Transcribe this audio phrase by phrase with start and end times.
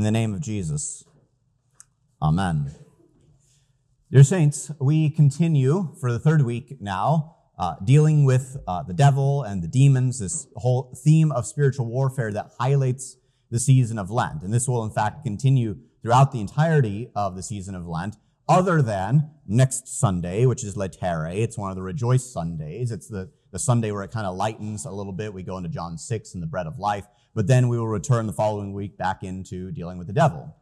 [0.00, 1.04] In the name of Jesus.
[2.22, 2.74] Amen.
[4.10, 9.42] Dear Saints, we continue for the third week now uh, dealing with uh, the devil
[9.42, 13.18] and the demons, this whole theme of spiritual warfare that highlights
[13.50, 14.42] the season of Lent.
[14.42, 18.16] And this will, in fact, continue throughout the entirety of the season of Lent,
[18.48, 21.36] other than next Sunday, which is Laetare.
[21.36, 22.90] It's one of the Rejoice Sundays.
[22.90, 25.32] It's the, the Sunday where it kind of lightens a little bit.
[25.34, 28.26] We go into John 6 and the bread of life but then we will return
[28.26, 30.54] the following week back into dealing with the devil.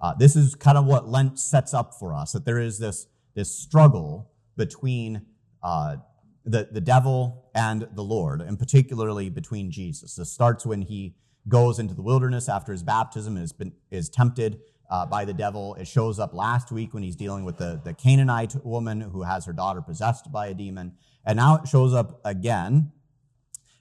[0.00, 3.06] Uh, this is kind of what Lent sets up for us that there is this,
[3.34, 5.26] this struggle between
[5.62, 5.96] uh,
[6.44, 10.16] the, the devil and the Lord, and particularly between Jesus.
[10.16, 11.14] This starts when he
[11.48, 14.60] goes into the wilderness after his baptism and is, been, is tempted
[14.90, 15.74] uh, by the devil.
[15.76, 19.46] It shows up last week when he's dealing with the, the Canaanite woman who has
[19.46, 20.92] her daughter possessed by a demon.
[21.24, 22.92] And now it shows up again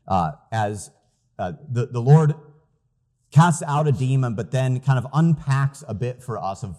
[0.07, 0.91] uh, as
[1.39, 2.35] uh, the, the Lord
[3.31, 6.77] casts out a demon, but then kind of unpacks a bit for us of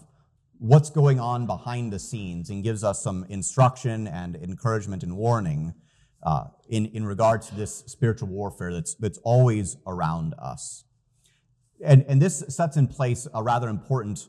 [0.58, 5.74] what's going on behind the scenes and gives us some instruction and encouragement and warning
[6.22, 10.84] uh, in, in regard to this spiritual warfare that's, that's always around us.
[11.84, 14.28] And, and this sets in place a rather important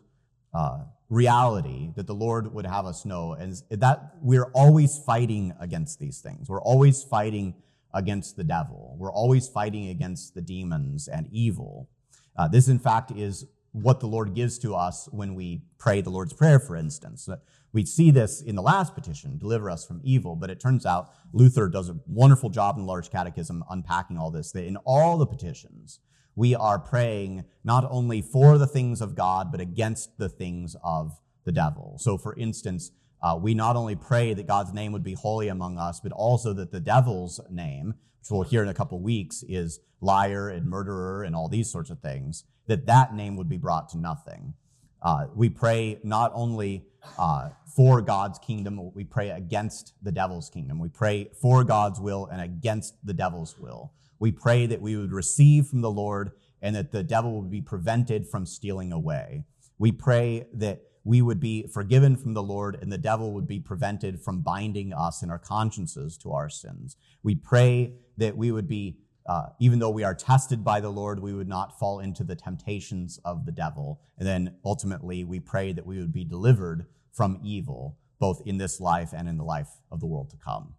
[0.56, 6.00] uh, reality that the Lord would have us know, and that we're always fighting against
[6.00, 6.50] these things.
[6.50, 7.56] We're always fighting
[7.94, 8.96] against the devil.
[8.98, 11.90] We're always fighting against the demons and evil.
[12.36, 16.10] Uh, this, in fact, is what the Lord gives to us when we pray the
[16.10, 17.30] Lord's Prayer, for instance.
[17.30, 17.38] Uh,
[17.72, 21.10] we see this in the last petition, deliver us from evil, but it turns out
[21.34, 25.18] Luther does a wonderful job in the Large Catechism unpacking all this, that in all
[25.18, 26.00] the petitions,
[26.36, 31.20] we are praying not only for the things of God, but against the things of
[31.46, 31.98] the devil.
[32.00, 35.78] So, for instance, uh, we not only pray that God's name would be holy among
[35.78, 39.80] us, but also that the devil's name, which we'll hear in a couple weeks, is
[40.02, 43.90] liar and murderer and all these sorts of things, that that name would be brought
[43.90, 44.54] to nothing.
[45.04, 46.86] Uh, we pray not only
[47.18, 50.80] uh, for God's kingdom, we pray against the devil's kingdom.
[50.80, 53.92] We pray for God's will and against the devil's will.
[54.20, 56.32] We pray that we would receive from the Lord
[56.62, 59.44] and that the devil would be prevented from stealing away.
[59.78, 63.60] We pray that we would be forgiven from the Lord and the devil would be
[63.60, 66.96] prevented from binding us in our consciences to our sins.
[67.22, 71.20] We pray that we would be, uh, even though we are tested by the Lord,
[71.20, 74.02] we would not fall into the temptations of the devil.
[74.18, 78.82] And then ultimately, we pray that we would be delivered from evil, both in this
[78.82, 80.74] life and in the life of the world to come.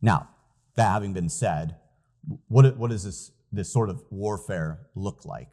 [0.00, 0.28] Now,
[0.76, 1.76] that having been said,
[2.48, 5.50] what, what does this, this sort of warfare look like?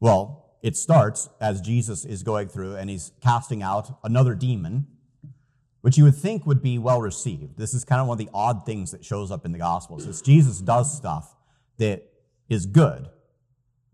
[0.00, 4.86] Well, it starts as Jesus is going through and he's casting out another demon,
[5.86, 7.56] which you would think would be well received.
[7.56, 10.04] This is kind of one of the odd things that shows up in the Gospels.
[10.04, 11.36] Is Jesus does stuff
[11.78, 12.10] that
[12.48, 13.08] is good,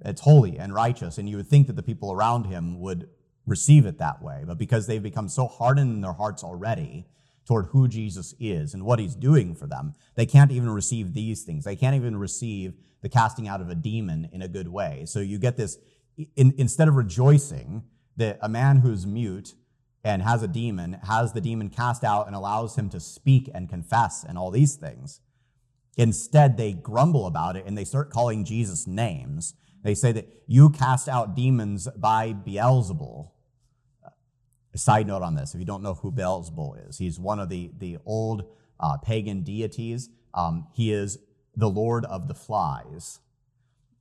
[0.02, 3.10] it's holy and righteous, and you would think that the people around him would
[3.44, 4.42] receive it that way.
[4.46, 7.08] But because they've become so hardened in their hearts already
[7.46, 11.42] toward who Jesus is and what he's doing for them, they can't even receive these
[11.42, 11.64] things.
[11.64, 15.02] They can't even receive the casting out of a demon in a good way.
[15.04, 15.76] So you get this
[16.36, 17.82] in, instead of rejoicing
[18.16, 19.52] that a man who's mute
[20.04, 23.68] and has a demon has the demon cast out and allows him to speak and
[23.68, 25.20] confess and all these things,
[25.96, 29.54] instead they grumble about it and they start calling Jesus names.
[29.82, 33.30] They say that you cast out demons by Beelzebul.
[34.74, 37.48] A side note on this if you don't know who Beelzebul is, he's one of
[37.48, 38.44] the, the old
[38.80, 40.08] uh, pagan deities.
[40.34, 41.18] Um, he is
[41.54, 43.20] the lord of the flies.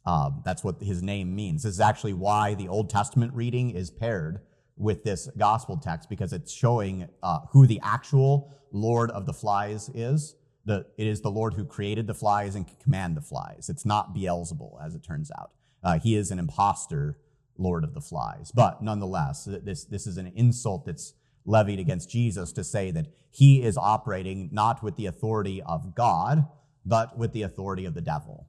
[0.05, 1.63] Um, that's what his name means.
[1.63, 4.41] This is actually why the Old Testament reading is paired
[4.81, 9.89] with this gospel text because it's showing uh, who the actual Lord of the flies
[9.93, 10.35] is.
[10.65, 13.69] The, it is the Lord who created the flies and can command the flies.
[13.69, 15.51] It's not Beelzebul, as it turns out.
[15.83, 17.17] Uh, he is an impostor
[17.57, 18.51] Lord of the flies.
[18.51, 21.13] But nonetheless, this, this is an insult that's
[21.45, 26.47] levied against Jesus to say that he is operating not with the authority of God,
[26.85, 28.47] but with the authority of the devil.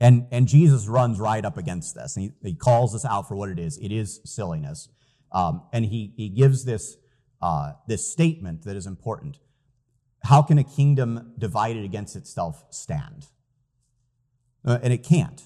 [0.00, 2.16] And, and Jesus runs right up against this.
[2.16, 3.78] And he, he calls this out for what it is.
[3.78, 4.88] It is silliness.
[5.32, 6.96] Um, and he, he gives this,
[7.40, 9.38] uh, this statement that is important.
[10.24, 13.26] How can a kingdom divided against itself stand?
[14.64, 15.42] Uh, and it can't.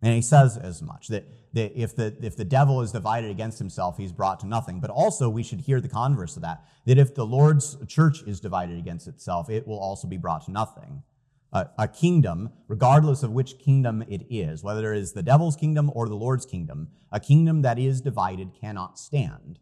[0.00, 3.58] And he says as much that, that if, the, if the devil is divided against
[3.58, 4.80] himself, he's brought to nothing.
[4.80, 8.40] But also, we should hear the converse of that that if the Lord's church is
[8.40, 11.02] divided against itself, it will also be brought to nothing.
[11.50, 15.90] Uh, a kingdom, regardless of which kingdom it is, whether it is the devil's kingdom
[15.94, 19.58] or the Lord's kingdom, a kingdom that is divided cannot stand.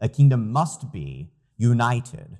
[0.00, 2.38] A kingdom must be united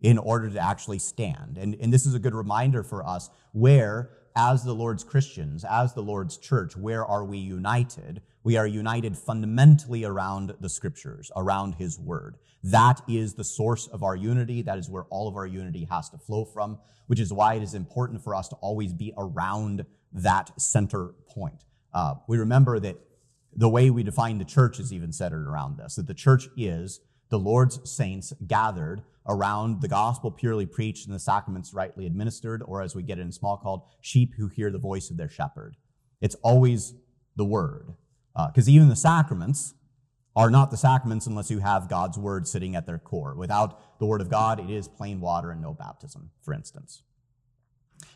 [0.00, 1.58] in order to actually stand.
[1.58, 5.92] And, and this is a good reminder for us where as the Lord's Christians, as
[5.92, 8.22] the Lord's church, where are we united?
[8.42, 12.38] We are united fundamentally around the scriptures, around his word.
[12.64, 14.62] That is the source of our unity.
[14.62, 17.62] That is where all of our unity has to flow from, which is why it
[17.62, 19.84] is important for us to always be around
[20.14, 21.66] that center point.
[21.92, 22.96] Uh, we remember that
[23.54, 27.00] the way we define the church is even centered around this, that the church is
[27.28, 32.82] the Lord's saints gathered around the gospel purely preached and the sacraments rightly administered, or
[32.82, 35.76] as we get it in Smalcald, sheep who hear the voice of their shepherd.
[36.20, 36.94] It's always
[37.36, 37.94] the word.
[38.34, 39.74] Because uh, even the sacraments
[40.36, 43.34] are not the sacraments unless you have God's word sitting at their core.
[43.34, 47.02] Without the word of God, it is plain water and no baptism, for instance.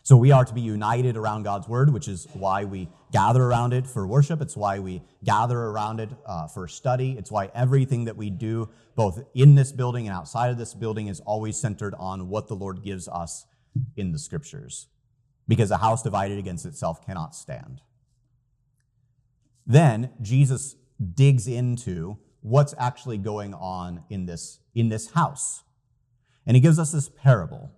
[0.04, 3.72] So we are to be united around God's word, which is why we gather around
[3.72, 4.42] it for worship.
[4.42, 7.16] It's why we gather around it uh, for study.
[7.18, 11.06] It's why everything that we do, both in this building and outside of this building,
[11.06, 13.46] is always centered on what the Lord gives us
[13.96, 14.88] in the scriptures.
[15.48, 17.80] Because a house divided against itself cannot stand.
[19.66, 20.76] Then Jesus
[21.14, 25.62] digs into what's actually going on in this, in this house.
[26.44, 27.72] And he gives us this parable,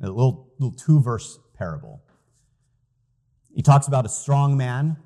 [0.00, 2.02] a little, little two verse parable.
[3.54, 4.96] He talks about a strong man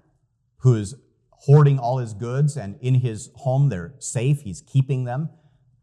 [0.58, 0.94] who is
[1.30, 4.42] hoarding all his goods, and in his home they're safe.
[4.42, 5.30] He's keeping them,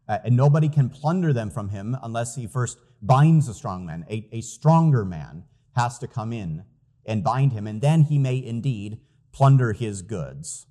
[0.08, 4.04] uh, and nobody can plunder them from him unless he first binds a strong man.
[4.10, 5.44] A, a stronger man
[5.76, 6.64] has to come in
[7.06, 9.00] and bind him, and then he may indeed
[9.32, 10.66] plunder his goods.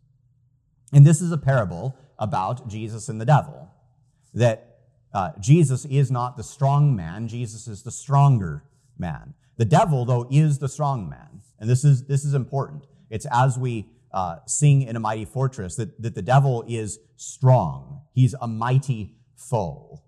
[0.94, 3.72] And this is a parable about Jesus and the devil.
[4.34, 4.80] That
[5.14, 8.64] uh, Jesus is not the strong man, Jesus is the stronger
[9.00, 9.34] man.
[9.58, 11.42] The devil, though, is the strong man.
[11.60, 12.86] And this is, this is important.
[13.10, 18.02] It's as we uh, sing in a mighty fortress that, that the devil is strong.
[18.14, 20.04] He's a mighty foe.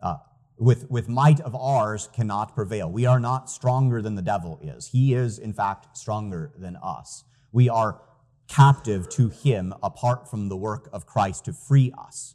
[0.00, 0.16] Uh,
[0.56, 2.90] with, with might of ours cannot prevail.
[2.90, 4.88] We are not stronger than the devil is.
[4.88, 7.24] He is, in fact, stronger than us.
[7.52, 8.00] We are
[8.48, 12.34] captive to him apart from the work of Christ to free us.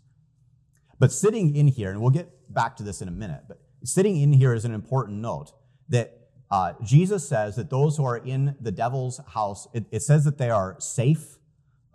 [1.00, 4.22] But sitting in here, and we'll get back to this in a minute, but sitting
[4.22, 5.52] in here is an important note
[5.94, 6.18] that
[6.52, 10.38] uh, Jesus says that those who are in the devil's house, it, it says that
[10.38, 11.38] they are safe.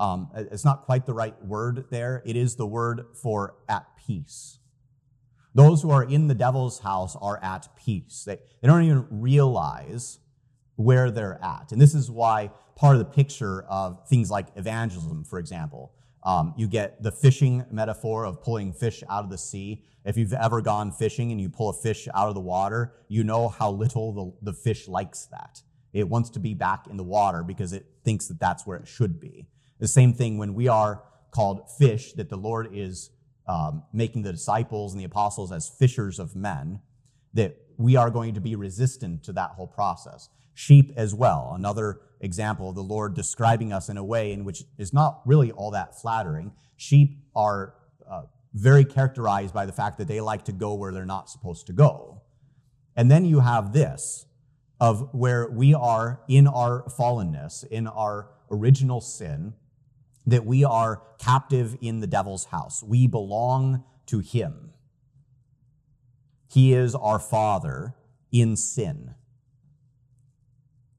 [0.00, 2.22] Um, it's not quite the right word there.
[2.24, 4.58] It is the word for at peace.
[5.54, 8.22] Those who are in the devil's house are at peace.
[8.24, 10.18] They, they don't even realize
[10.76, 11.72] where they're at.
[11.72, 15.92] And this is why part of the picture of things like evangelism, for example,
[16.28, 19.82] um, you get the fishing metaphor of pulling fish out of the sea.
[20.04, 23.24] If you've ever gone fishing and you pull a fish out of the water, you
[23.24, 25.62] know how little the, the fish likes that.
[25.94, 28.86] It wants to be back in the water because it thinks that that's where it
[28.86, 29.46] should be.
[29.78, 33.08] The same thing when we are called fish, that the Lord is
[33.46, 36.80] um, making the disciples and the apostles as fishers of men,
[37.32, 40.28] that we are going to be resistant to that whole process.
[40.58, 44.64] Sheep as well, another example of the Lord describing us in a way in which
[44.76, 46.50] is not really all that flattering.
[46.74, 47.74] Sheep are
[48.10, 48.22] uh,
[48.52, 51.72] very characterized by the fact that they like to go where they're not supposed to
[51.72, 52.22] go.
[52.96, 54.26] And then you have this
[54.80, 59.54] of where we are in our fallenness, in our original sin,
[60.26, 62.82] that we are captive in the devil's house.
[62.82, 64.72] We belong to him.
[66.48, 67.94] He is our father
[68.32, 69.14] in sin.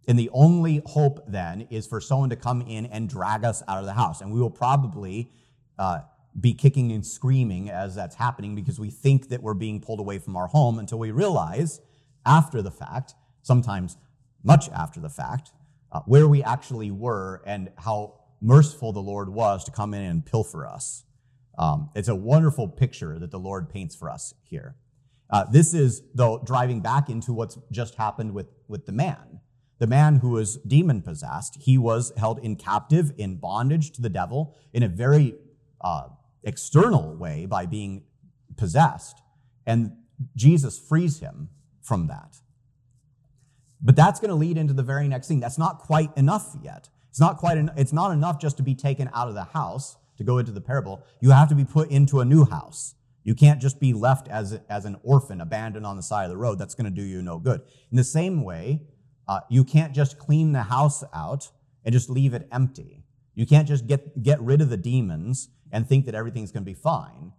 [0.10, 3.78] And the only hope then is for someone to come in and drag us out
[3.78, 4.22] of the house.
[4.22, 5.30] And we will probably
[5.78, 6.00] uh,
[6.38, 10.18] be kicking and screaming as that's happening because we think that we're being pulled away
[10.18, 11.80] from our home until we realize
[12.25, 13.13] after the fact,
[13.44, 13.98] sometimes
[14.44, 15.51] much after the fact,
[15.92, 20.25] uh, where we actually were and how merciful the Lord was to come in and
[20.25, 21.04] pilfer us.
[21.56, 24.75] Um, it's a wonderful picture that the Lord paints for us here.
[25.30, 29.42] Uh, this is, though, driving back into what's just happened with, with the man.
[29.79, 34.09] The man who was demon possessed, he was held in captive, in bondage to the
[34.09, 35.36] devil in a very
[35.81, 36.09] uh,
[36.43, 38.03] external way by being
[38.57, 39.21] possessed.
[39.65, 39.93] And
[40.36, 41.50] Jesus frees him
[41.81, 42.36] from that.
[43.81, 45.39] But that's going to lead into the very next thing.
[45.39, 46.89] That's not quite enough yet.
[47.09, 49.95] It's not quite, en- it's not enough just to be taken out of the house
[50.17, 51.01] to go into the parable.
[51.21, 52.95] You have to be put into a new house.
[53.24, 56.38] You can't just be left as, as an orphan, abandoned on the side of the
[56.38, 56.59] road.
[56.59, 57.62] That's going to do you no good.
[57.91, 58.83] In the same way,
[59.29, 61.51] uh, you can't just clean the house out
[61.86, 63.03] and just leave it empty.
[63.36, 66.69] You can't just get, get rid of the demons and think that everything's going to
[66.69, 67.33] be fine.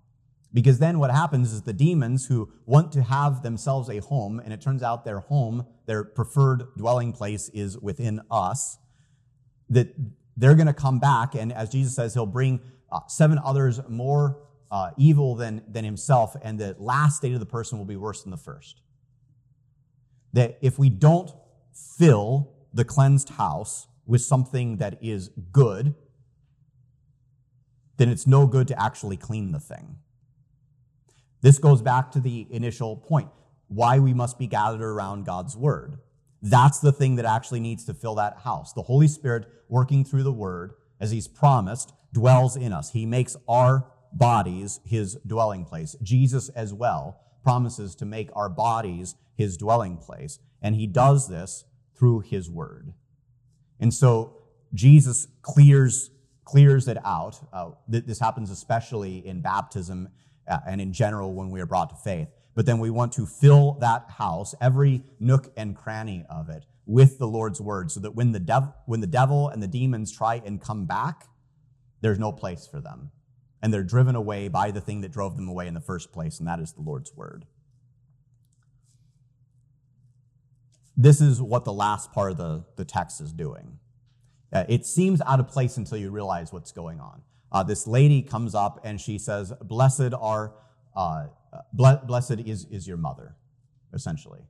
[0.55, 4.53] Because then what happens is the demons who want to have themselves a home, and
[4.53, 8.79] it turns out their home, their preferred dwelling place is within us,
[9.69, 9.93] that
[10.37, 12.61] they're going to come back, and as Jesus says, he'll bring
[12.93, 14.39] uh, seven others more
[14.71, 18.23] uh, evil than, than himself, and the last state of the person will be worse
[18.23, 18.81] than the first.
[20.33, 21.33] That if we don't
[21.73, 25.95] fill the cleansed house with something that is good,
[27.97, 29.97] then it's no good to actually clean the thing.
[31.43, 33.31] This goes back to the initial point
[33.69, 35.99] why we must be gathered around God's word.
[36.43, 38.73] That's the thing that actually needs to fill that house.
[38.73, 42.93] The Holy Spirit working through the word, as he's promised, dwells in us.
[42.93, 45.95] He makes our bodies his dwelling place.
[46.03, 50.39] Jesus, as well, promises to make our bodies his dwelling place.
[50.63, 51.65] And he does this
[51.97, 52.93] through his word.
[53.79, 54.37] And so
[54.75, 56.11] Jesus clears,
[56.45, 57.37] clears it out.
[57.53, 60.09] Uh, this happens especially in baptism
[60.49, 62.29] uh, and in general when we are brought to faith.
[62.55, 67.19] But then we want to fill that house, every nook and cranny of it, with
[67.19, 70.43] the Lord's word so that when the, dev- when the devil and the demons try
[70.45, 71.29] and come back,
[72.01, 73.11] there's no place for them.
[73.63, 76.39] And they're driven away by the thing that drove them away in the first place,
[76.39, 77.45] and that is the Lord's word.
[81.03, 83.79] This is what the last part of the, the text is doing.
[84.53, 87.23] Uh, it seems out of place until you realize what's going on.
[87.51, 90.53] Uh, this lady comes up and she says, Blessed are,
[90.95, 91.29] uh,
[91.73, 93.35] blessed is, is your mother,
[93.95, 94.43] essentially.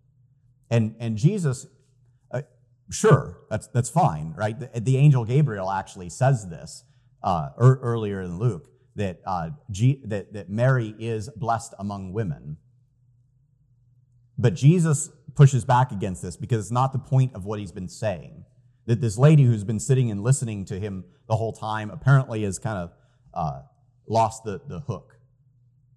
[0.71, 1.69] And, and Jesus,
[2.33, 2.43] uh,
[2.91, 4.59] sure, that's, that's fine, right?
[4.59, 6.83] The, the, angel Gabriel actually says this
[7.25, 12.57] er, earlier in Luke that, uh, G, that, that Mary is blessed among women.
[14.37, 17.89] But Jesus pushes back against this because it's not the point of what he's been
[17.89, 18.45] saying.
[18.87, 22.59] That this lady who's been sitting and listening to him the whole time apparently has
[22.59, 22.93] kind of
[23.35, 23.63] uh,
[24.09, 25.19] lost the, the hook.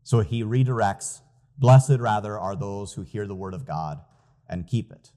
[0.04, 1.22] So he redirects
[1.58, 4.02] Blessed, rather, are those who hear the word of God
[4.50, 5.12] and keep it.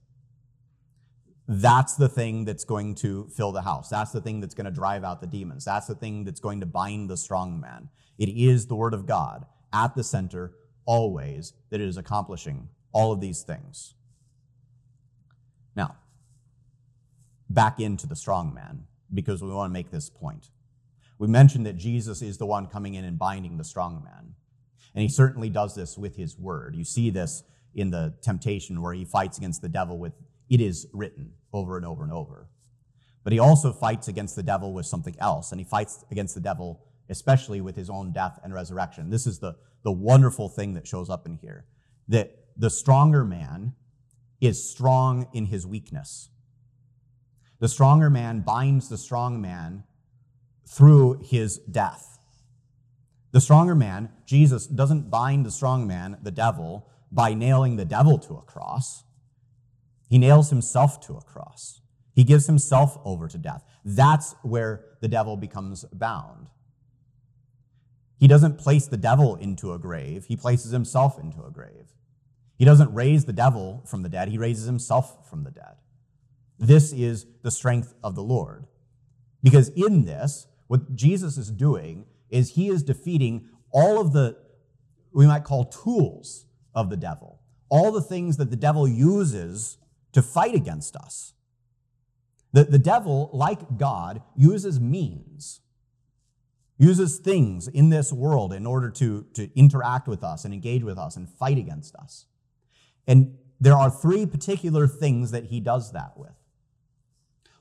[1.49, 3.89] That's the thing that's going to fill the house.
[3.89, 5.65] That's the thing that's going to drive out the demons.
[5.65, 7.89] That's the thing that's going to bind the strong man.
[8.19, 10.55] It is the word of God at the center,
[10.85, 13.95] always, that is accomplishing all of these things.
[15.77, 15.97] Now,
[17.49, 20.51] back into the strong man, because we want to make this point.
[21.19, 24.35] We mentioned that Jesus is the one coming in and binding the strong man.
[24.95, 26.75] And he certainly does this with his word.
[26.75, 30.13] You see this in the temptation where he fights against the devil with,
[30.49, 32.49] it is written, over and over and over.
[33.23, 36.41] But he also fights against the devil with something else, and he fights against the
[36.41, 39.11] devil especially with his own death and resurrection.
[39.11, 41.65] This is the, the wonderful thing that shows up in here
[42.09, 43.75] that the stronger man
[44.47, 46.31] is strong in his weakness.
[47.59, 49.85] The stronger man binds the strong man
[50.67, 52.19] through his death.
[53.33, 58.19] The stronger man, Jesus, doesn't bind the strong man, the devil, by nailing the devil
[58.19, 59.05] to a cross.
[60.09, 61.81] He nails himself to a cross.
[62.15, 63.65] He gives himself over to death.
[63.85, 66.49] That's where the devil becomes bound.
[68.19, 71.93] He doesn't place the devil into a grave, he places himself into a grave.
[72.59, 75.77] He doesn't raise the devil from the dead, he raises himself from the dead.
[76.59, 78.67] This is the strength of the Lord.
[79.43, 84.37] Because in this, what Jesus is doing is he is defeating all of the,
[85.13, 89.79] we might call tools of the devil, all the things that the devil uses
[90.13, 91.35] to fight against us.
[92.53, 95.61] The, the devil, like God, uses means,
[96.79, 100.99] uses things in this world in order to, to interact with us and engage with
[100.99, 102.27] us and fight against us.
[103.07, 106.33] And there are three particular things that he does that with.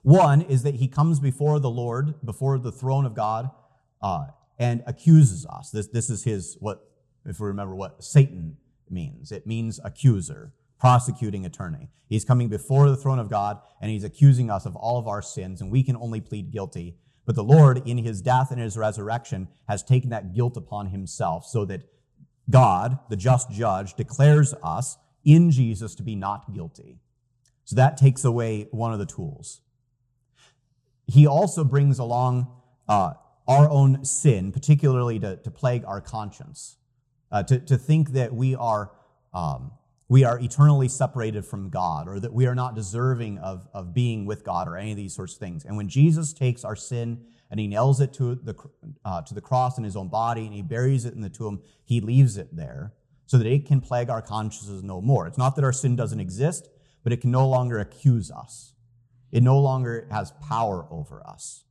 [0.01, 3.49] One is that he comes before the Lord, before the throne of God,
[4.01, 4.25] uh,
[4.59, 5.71] and accuses us.
[5.71, 6.87] This, this is his, what,
[7.25, 8.57] if we remember what Satan
[8.89, 9.31] means.
[9.31, 11.89] It means accuser, prosecuting attorney.
[12.07, 15.21] He's coming before the throne of God, and he's accusing us of all of our
[15.21, 16.97] sins, and we can only plead guilty.
[17.25, 21.45] But the Lord, in his death and his resurrection, has taken that guilt upon himself
[21.45, 21.81] so that
[22.49, 26.99] God, the just judge, declares us in Jesus to be not guilty.
[27.65, 29.61] So that takes away one of the tools
[31.07, 32.47] he also brings along
[32.87, 33.13] uh,
[33.47, 36.77] our own sin, particularly to, to plague our conscience,
[37.31, 38.91] uh, to, to think that we are,
[39.33, 39.71] um,
[40.07, 44.25] we are eternally separated from God or that we are not deserving of, of being
[44.25, 45.65] with God or any of these sorts of things.
[45.65, 48.55] And when Jesus takes our sin and he nails it to the,
[49.03, 51.61] uh, to the cross in his own body and he buries it in the tomb,
[51.83, 52.93] he leaves it there
[53.25, 55.27] so that it can plague our consciences no more.
[55.27, 56.69] It's not that our sin doesn't exist,
[57.03, 58.73] but it can no longer accuse us.
[59.31, 61.63] It no longer has power over us.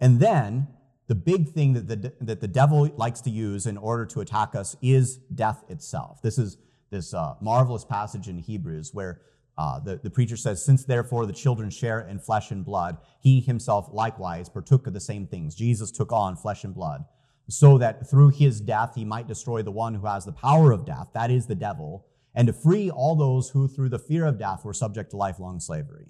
[0.00, 0.68] And then
[1.06, 4.54] the big thing that the, that the devil likes to use in order to attack
[4.54, 6.22] us is death itself.
[6.22, 6.58] This is
[6.90, 9.20] this uh, marvelous passage in Hebrews where
[9.58, 13.40] uh, the, the preacher says, Since therefore the children share in flesh and blood, he
[13.40, 15.54] himself likewise partook of the same things.
[15.54, 17.04] Jesus took on flesh and blood,
[17.48, 20.84] so that through his death he might destroy the one who has the power of
[20.84, 24.38] death, that is the devil, and to free all those who through the fear of
[24.38, 26.06] death were subject to lifelong slavery.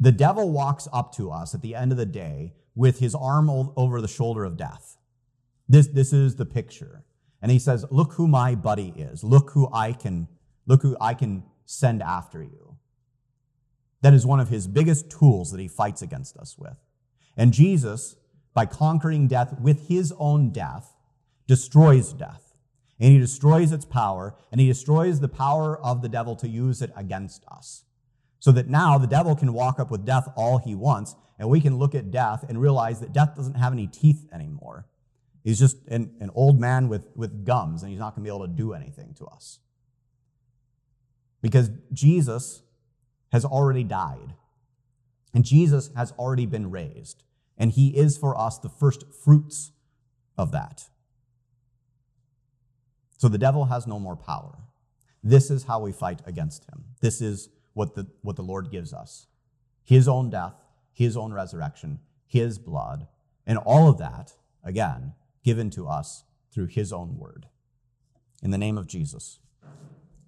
[0.00, 3.50] The devil walks up to us at the end of the day with his arm
[3.50, 4.96] over the shoulder of death.
[5.68, 7.04] This, this is the picture.
[7.42, 9.24] And he says, Look who my buddy is.
[9.24, 10.28] Look who I can,
[10.66, 12.76] look who I can send after you.
[14.02, 16.76] That is one of his biggest tools that he fights against us with.
[17.36, 18.16] And Jesus,
[18.54, 20.94] by conquering death with his own death,
[21.46, 22.54] destroys death.
[23.00, 26.82] And he destroys its power, and he destroys the power of the devil to use
[26.82, 27.84] it against us.
[28.40, 31.60] So that now the devil can walk up with death all he wants, and we
[31.60, 34.86] can look at death and realize that death doesn't have any teeth anymore.
[35.44, 38.34] He's just an, an old man with, with gums, and he's not going to be
[38.34, 39.60] able to do anything to us.
[41.40, 42.62] Because Jesus
[43.30, 44.34] has already died,
[45.32, 47.22] and Jesus has already been raised,
[47.58, 49.72] and he is for us the first fruits
[50.38, 50.84] of that.
[53.18, 54.58] So the devil has no more power.
[55.22, 56.84] This is how we fight against him.
[57.00, 59.26] This is what the, what the Lord gives us
[59.84, 60.54] his own death,
[60.92, 63.06] his own resurrection, his blood,
[63.46, 67.46] and all of that, again, given to us through his own word.
[68.42, 69.38] In the name of Jesus,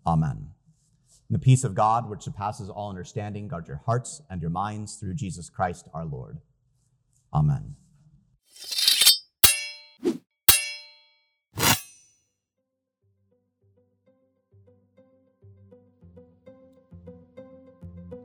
[0.07, 0.53] amen.
[1.29, 4.97] And the peace of God, which surpasses all understanding, guard your hearts and your minds
[4.97, 6.39] through Jesus Christ our Lord.
[7.33, 7.77] Amen.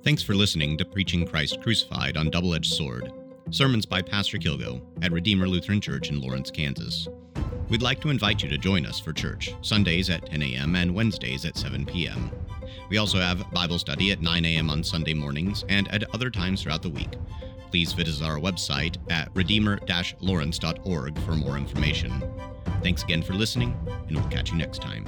[0.03, 3.11] Thanks for listening to Preaching Christ Crucified on Double Edged Sword,
[3.49, 7.07] sermons by Pastor Kilgo at Redeemer Lutheran Church in Lawrence, Kansas.
[7.69, 10.75] We'd like to invite you to join us for church, Sundays at 10 a.m.
[10.75, 12.29] and Wednesdays at 7 p.m.
[12.89, 14.69] We also have Bible study at 9 a.m.
[14.69, 17.15] on Sunday mornings and at other times throughout the week.
[17.75, 19.77] Please visit our website at redeemer
[20.21, 22.23] lawrence.org for more information.
[22.81, 25.03] Thanks again for listening, and we'll catch you next time.